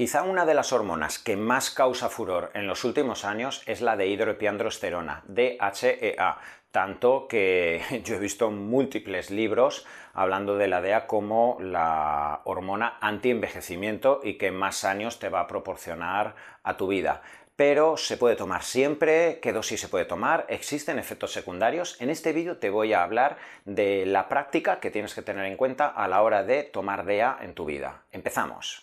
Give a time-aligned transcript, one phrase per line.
[0.00, 3.98] Quizá una de las hormonas que más causa furor en los últimos años es la
[3.98, 6.38] de hidroepiandrosterona, DHEA,
[6.70, 9.84] tanto que yo he visto múltiples libros
[10.14, 15.46] hablando de la DEA como la hormona anti-envejecimiento y que más años te va a
[15.46, 17.20] proporcionar a tu vida
[17.56, 22.00] pero se puede tomar siempre, qué dosis se puede tomar, existen efectos secundarios.
[22.00, 23.36] En este vídeo te voy a hablar
[23.66, 27.36] de la práctica que tienes que tener en cuenta a la hora de tomar DEA
[27.42, 28.04] en tu vida.
[28.12, 28.82] Empezamos.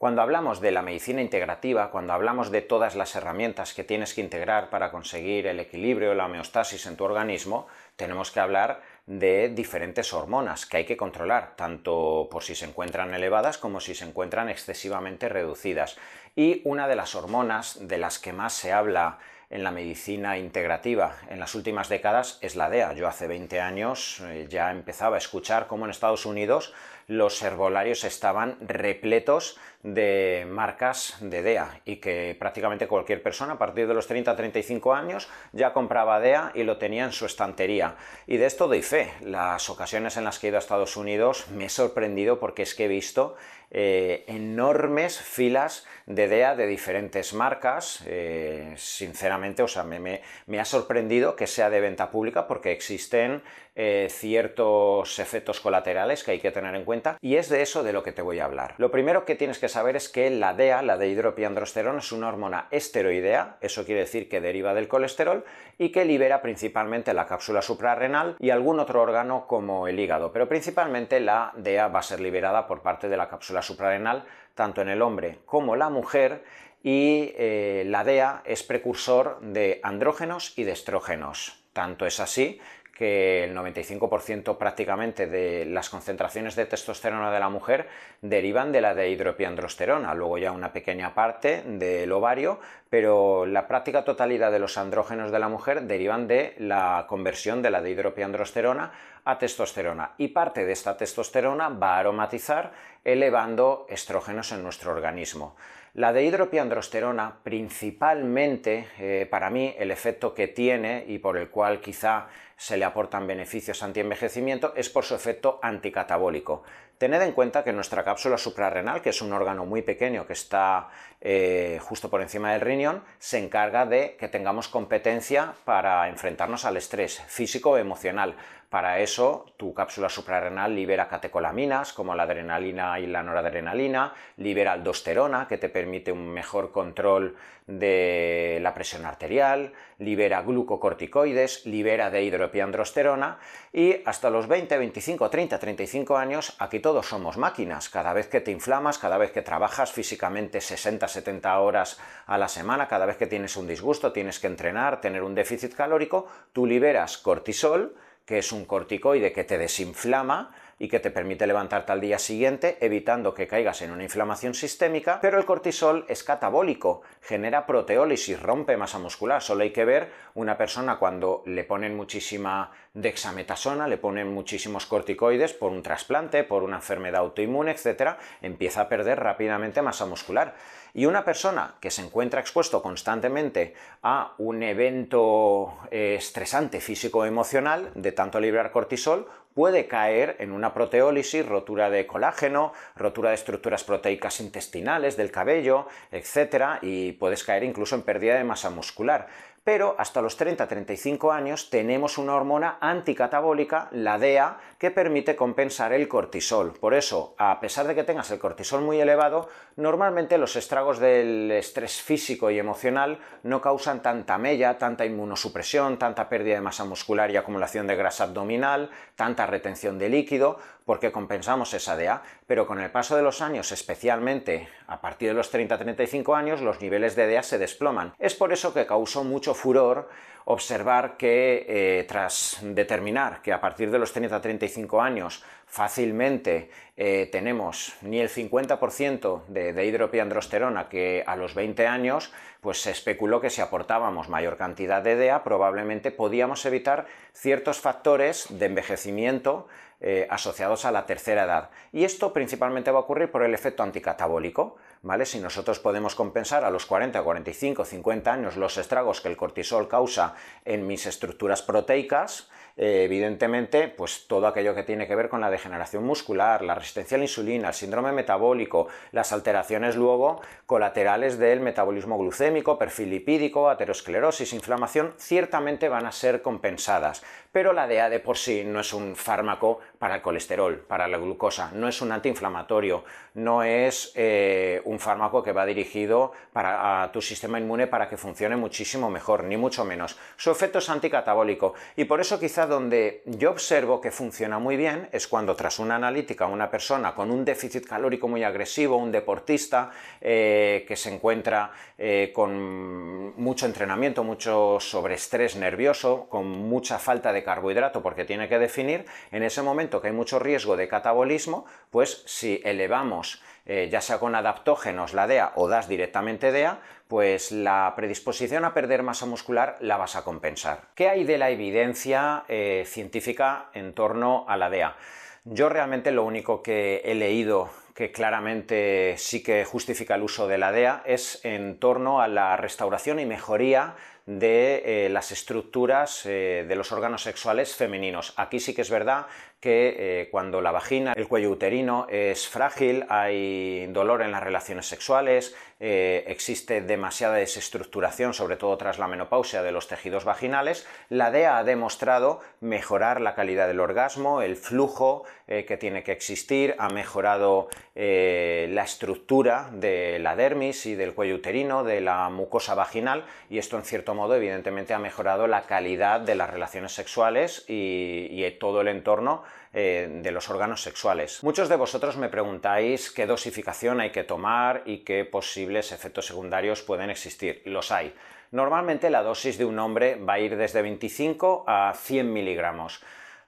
[0.00, 4.22] Cuando hablamos de la medicina integrativa, cuando hablamos de todas las herramientas que tienes que
[4.22, 7.66] integrar para conseguir el equilibrio, la homeostasis en tu organismo,
[7.96, 13.12] tenemos que hablar de diferentes hormonas que hay que controlar, tanto por si se encuentran
[13.12, 15.98] elevadas como si se encuentran excesivamente reducidas.
[16.34, 19.18] Y una de las hormonas de las que más se habla
[19.50, 22.92] en la medicina integrativa en las últimas décadas es la DEA.
[22.94, 26.72] Yo hace 20 años eh, ya empezaba a escuchar cómo en Estados Unidos
[27.10, 33.88] los herbolarios estaban repletos de marcas de DEA y que prácticamente cualquier persona a partir
[33.88, 37.96] de los 30-35 años ya compraba DEA y lo tenía en su estantería.
[38.28, 39.12] Y de esto doy fe.
[39.22, 42.76] Las ocasiones en las que he ido a Estados Unidos me he sorprendido porque es
[42.76, 43.34] que he visto
[43.72, 48.02] eh, enormes filas de DEA de diferentes marcas.
[48.06, 50.20] Eh, sinceramente, o sea, me,
[50.58, 53.42] ha sorprendido que sea de venta pública porque existen
[53.76, 57.92] eh, ciertos efectos colaterales que hay que tener en cuenta y es de eso de
[57.92, 58.74] lo que te voy a hablar.
[58.78, 62.28] Lo primero que tienes que saber es que la DEA, la de hidropiandrosterona, es una
[62.28, 65.44] hormona esteroidea, eso quiere decir que deriva del colesterol
[65.78, 70.48] y que libera principalmente la cápsula suprarrenal y algún otro órgano como el hígado, pero
[70.48, 74.88] principalmente la DEA va a ser liberada por parte de la cápsula suprarrenal tanto en
[74.88, 76.44] el hombre como la mujer
[76.82, 81.56] y eh, la DEA es precursor de andrógenos y de estrógenos.
[81.72, 82.60] Tanto es así
[83.00, 87.88] que el 95% prácticamente de las concentraciones de testosterona de la mujer
[88.20, 94.04] derivan de la de hidropiandrosterona, luego ya una pequeña parte del ovario, pero la práctica
[94.04, 98.92] totalidad de los andrógenos de la mujer derivan de la conversión de la de hidropiandrosterona
[99.24, 105.56] a testosterona y parte de esta testosterona va a aromatizar elevando estrógenos en nuestro organismo.
[105.94, 111.80] La de hidropiandrosterona, principalmente eh, para mí, el efecto que tiene y por el cual
[111.80, 116.62] quizá se le aportan beneficios anti-envejecimiento es por su efecto anticatabólico.
[116.98, 120.90] Tened en cuenta que nuestra cápsula suprarrenal, que es un órgano muy pequeño que está
[121.20, 126.76] eh, justo por encima del riñón, se encarga de que tengamos competencia para enfrentarnos al
[126.76, 128.36] estrés físico o emocional.
[128.70, 135.48] Para eso, tu cápsula suprarrenal libera catecolaminas como la adrenalina y la noradrenalina, libera aldosterona,
[135.48, 137.34] que te permite un mejor control
[137.66, 143.38] de la presión arterial, libera glucocorticoides, libera de hidropiandrosterona
[143.72, 147.88] y hasta los 20, 25, 30, 35 años aquí todos somos máquinas.
[147.88, 152.46] Cada vez que te inflamas, cada vez que trabajas físicamente 60, 70 horas a la
[152.46, 156.66] semana, cada vez que tienes un disgusto, tienes que entrenar, tener un déficit calórico, tú
[156.66, 162.00] liberas cortisol, que es un corticoide que te desinflama y que te permite levantarte al
[162.00, 167.66] día siguiente evitando que caigas en una inflamación sistémica, pero el cortisol es catabólico, genera
[167.66, 169.42] proteólisis, rompe masa muscular.
[169.42, 175.52] Solo hay que ver una persona cuando le ponen muchísima dexametasona, le ponen muchísimos corticoides
[175.52, 180.54] por un trasplante, por una enfermedad autoinmune, etc., empieza a perder rápidamente masa muscular.
[180.92, 188.10] Y una persona que se encuentra expuesto constantemente a un evento eh, estresante físico-emocional de
[188.10, 194.40] tanto liberar cortisol, puede caer en una proteólisis, rotura de colágeno, rotura de estructuras proteicas
[194.40, 196.78] intestinales, del cabello, etc.
[196.82, 199.28] Y puedes caer incluso en pérdida de masa muscular
[199.70, 206.08] pero hasta los 30-35 años tenemos una hormona anticatabólica, la DEA, que permite compensar el
[206.08, 206.72] cortisol.
[206.72, 211.52] Por eso, a pesar de que tengas el cortisol muy elevado, normalmente los estragos del
[211.52, 217.30] estrés físico y emocional no causan tanta mella, tanta inmunosupresión, tanta pérdida de masa muscular
[217.30, 222.80] y acumulación de grasa abdominal, tanta retención de líquido, porque compensamos esa DEA, pero con
[222.80, 227.28] el paso de los años, especialmente a partir de los 30-35 años, los niveles de
[227.28, 228.14] DEA se desploman.
[228.18, 230.08] Es por eso que causó mucho furor
[230.46, 237.94] observar que eh, tras determinar que a partir de los 30-35 años fácilmente eh, tenemos
[238.02, 243.50] ni el 50% de, de hidropiandrosterona que a los 20 años, pues se especuló que
[243.50, 249.68] si aportábamos mayor cantidad de DEA probablemente podíamos evitar ciertos factores de envejecimiento
[250.00, 251.70] eh, asociados a la tercera edad.
[251.92, 254.76] Y esto principalmente va a ocurrir por el efecto anticatabólico.
[255.02, 255.26] ¿vale?
[255.26, 259.88] Si nosotros podemos compensar a los 40, 45, 50 años los estragos que el cortisol
[259.88, 265.42] causa en mis estructuras proteicas, eh, evidentemente, pues todo aquello que tiene que ver con
[265.42, 271.38] la degeneración muscular, la resistencia a la insulina, el síndrome metabólico, las alteraciones luego colaterales
[271.38, 277.22] del metabolismo glucémico, perfil lipídico, aterosclerosis, inflamación, ciertamente van a ser compensadas.
[277.52, 281.18] Pero la DEA de por sí no es un fármaco para el colesterol, para la
[281.18, 283.04] glucosa, no es un antiinflamatorio,
[283.34, 288.16] no es eh, un fármaco que va dirigido para, a tu sistema inmune para que
[288.16, 290.16] funcione muchísimo mejor, ni mucho menos.
[290.38, 295.10] Su efecto es anticatabólico y por eso quizá donde yo observo que funciona muy bien
[295.12, 299.90] es cuando tras una analítica una persona con un déficit calórico muy agresivo, un deportista
[300.18, 307.44] eh, que se encuentra eh, con mucho entrenamiento, mucho sobreestrés nervioso, con mucha falta de
[307.44, 312.22] carbohidrato porque tiene que definir, en ese momento que hay mucho riesgo de catabolismo, pues
[312.26, 317.92] si elevamos eh, ya sea con adaptógenos la DEA o das directamente DEA, pues la
[317.94, 320.90] predisposición a perder masa muscular la vas a compensar.
[320.94, 324.96] ¿Qué hay de la evidencia eh, científica en torno a la DEA?
[325.44, 330.58] Yo realmente lo único que he leído que claramente sí que justifica el uso de
[330.58, 333.96] la DEA es en torno a la restauración y mejoría
[334.26, 338.32] de eh, las estructuras de los órganos sexuales femeninos.
[338.36, 339.26] Aquí sí que es verdad
[339.60, 344.86] que eh, cuando la vagina, el cuello uterino es frágil, hay dolor en las relaciones
[344.86, 351.30] sexuales, eh, existe demasiada desestructuración, sobre todo tras la menopausia de los tejidos vaginales, la
[351.30, 356.74] DEA ha demostrado mejorar la calidad del orgasmo, el flujo eh, que tiene que existir,
[356.78, 357.68] ha mejorado
[358.02, 363.76] la estructura de la dermis y del cuello uterino, de la mucosa vaginal, y esto
[363.76, 368.88] en cierto modo evidentemente ha mejorado la calidad de las relaciones sexuales y todo el
[368.88, 369.42] entorno
[369.72, 371.44] eh, de los órganos sexuales.
[371.44, 376.82] Muchos de vosotros me preguntáis qué dosificación hay que tomar y qué posibles efectos secundarios
[376.82, 377.62] pueden existir.
[377.66, 378.12] Los hay.
[378.50, 383.00] Normalmente la dosis de un hombre va a ir desde 25 a 100 miligramos.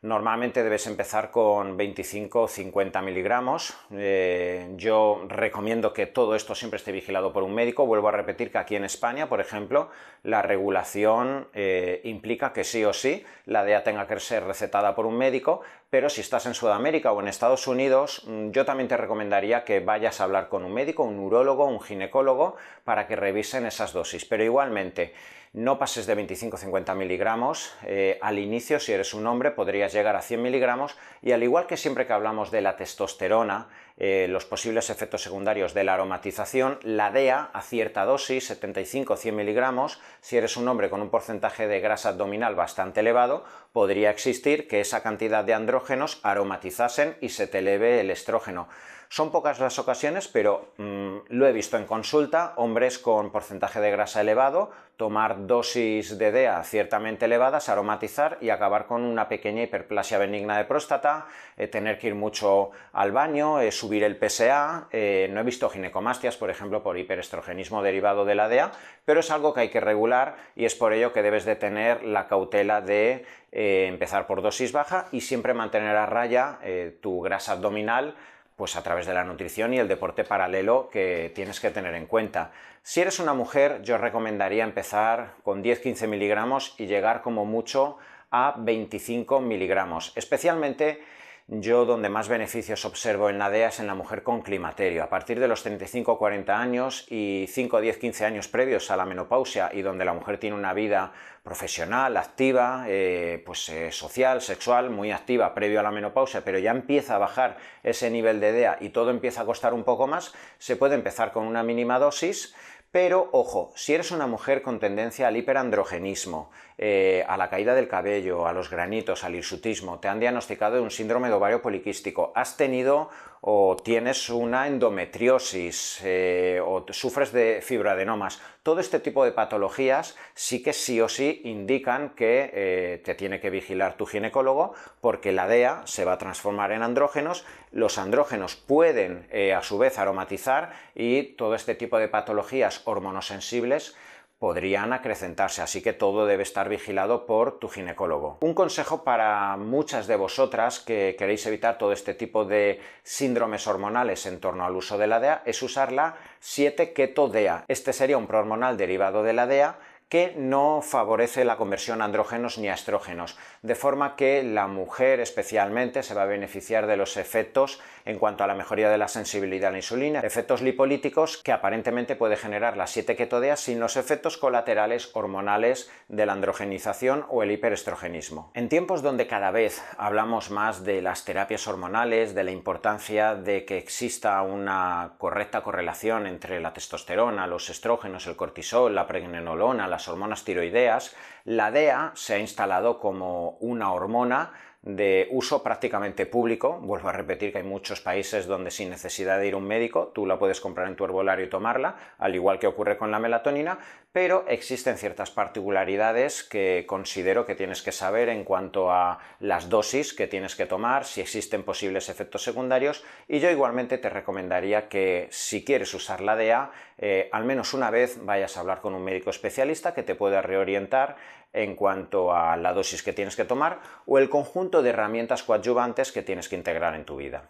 [0.02, 3.72] Normalmente debes empezar con 25 o 50 miligramos.
[3.92, 7.86] Eh, yo recomiendo que todo esto siempre esté vigilado por un médico.
[7.86, 9.90] Vuelvo a repetir que aquí en España, por ejemplo,
[10.24, 15.06] la regulación eh, implica que sí o sí la DEA tenga que ser recetada por
[15.06, 18.96] un médico, pero si estás en Sudamérica o en Estados Unidos, mm, yo también te
[18.96, 23.66] recomendaría que vayas a hablar con un médico, un urólogo, un ginecólogo, para que revisen
[23.66, 24.24] esas dosis.
[24.24, 25.14] Pero igualmente,
[25.52, 27.74] no pases de 25-50 miligramos.
[27.84, 31.66] Eh, al inicio, si eres un hombre, podrías llegar a 100 miligramos y al igual
[31.66, 36.78] que siempre que hablamos de la testosterona, eh, los posibles efectos secundarios de la aromatización,
[36.82, 41.80] la DEA a cierta dosis, 75-100 miligramos, si eres un hombre con un porcentaje de
[41.80, 47.58] grasa abdominal bastante elevado, podría existir que esa cantidad de andrógenos aromatizasen y se te
[47.58, 48.68] eleve el estrógeno.
[49.12, 53.90] Son pocas las ocasiones, pero mm, lo he visto en consulta, hombres con porcentaje de
[53.90, 60.16] grasa elevado, tomar dosis de DEA ciertamente elevadas, aromatizar y acabar con una pequeña hiperplasia
[60.16, 61.26] benigna de próstata,
[61.58, 66.36] eh, tener que ir mucho al baño, subir el PSA, eh, no he visto ginecomastias,
[66.36, 68.70] por ejemplo, por hiperestrogenismo derivado de la DEA,
[69.04, 72.04] pero es algo que hay que regular y es por ello que debes de tener
[72.04, 76.58] la cautela de empezar por dosis baja y siempre mantener a raya
[77.02, 78.14] tu grasa abdominal
[78.56, 82.06] pues a través de la nutrición y el deporte paralelo que tienes que tener en
[82.06, 82.52] cuenta.
[82.82, 87.98] Si eres una mujer, yo recomendaría empezar con 10-15 miligramos y llegar como mucho
[88.30, 91.02] a 25 miligramos, especialmente
[91.48, 95.02] yo donde más beneficios observo en la DEA es en la mujer con climaterio.
[95.02, 98.96] A partir de los 35 o 40 años y 5, 10, 15 años previos a
[98.96, 101.12] la menopausia y donde la mujer tiene una vida
[101.42, 106.70] profesional, activa, eh, pues eh, social, sexual, muy activa previo a la menopausia, pero ya
[106.70, 110.32] empieza a bajar ese nivel de DEA y todo empieza a costar un poco más,
[110.58, 112.54] se puede empezar con una mínima dosis
[112.92, 117.88] pero ojo, si eres una mujer con tendencia al hiperandrogenismo, eh, a la caída del
[117.88, 122.32] cabello, a los granitos, al hirsutismo, te han diagnosticado de un síndrome de ovario poliquístico,
[122.34, 123.08] has tenido
[123.44, 130.62] o tienes una endometriosis eh, o sufres de fibroadenomas, todo este tipo de patologías sí
[130.62, 135.48] que sí o sí indican que eh, te tiene que vigilar tu ginecólogo porque la
[135.48, 141.34] DEA se va a transformar en andrógenos, los andrógenos pueden a su vez aromatizar y
[141.34, 143.96] todo este tipo de patologías hormonosensibles
[144.42, 148.38] podrían acrecentarse, así que todo debe estar vigilado por tu ginecólogo.
[148.40, 154.26] Un consejo para muchas de vosotras que queréis evitar todo este tipo de síndromes hormonales
[154.26, 157.64] en torno al uso de la DEA es usar la 7 Keto DEA.
[157.68, 159.78] Este sería un prohormonal derivado de la DEA
[160.12, 165.20] que no favorece la conversión a andrógenos ni a estrógenos, de forma que la mujer
[165.20, 169.08] especialmente se va a beneficiar de los efectos en cuanto a la mejoría de la
[169.08, 173.96] sensibilidad a la insulina, efectos lipolíticos que aparentemente puede generar las 7 ketodeas sin los
[173.96, 178.50] efectos colaterales hormonales de la androgenización o el hiperestrogenismo.
[178.52, 183.64] En tiempos donde cada vez hablamos más de las terapias hormonales, de la importancia de
[183.64, 190.44] que exista una correcta correlación entre la testosterona, los estrógenos, el cortisol, la pregnenolona, hormonas
[190.44, 194.52] tiroideas, la DEA se ha instalado como una hormona
[194.82, 196.78] de uso prácticamente público.
[196.80, 200.10] Vuelvo a repetir que hay muchos países donde sin necesidad de ir a un médico
[200.12, 203.20] tú la puedes comprar en tu herbolario y tomarla, al igual que ocurre con la
[203.20, 203.78] melatonina,
[204.10, 210.12] pero existen ciertas particularidades que considero que tienes que saber en cuanto a las dosis
[210.12, 215.28] que tienes que tomar, si existen posibles efectos secundarios y yo igualmente te recomendaría que
[215.30, 219.02] si quieres usar la DEA, eh, al menos una vez vayas a hablar con un
[219.02, 221.16] médico especialista que te pueda reorientar
[221.52, 226.12] en cuanto a la dosis que tienes que tomar o el conjunto de herramientas coadyuvantes
[226.12, 227.40] que tienes que integrar en tu vida.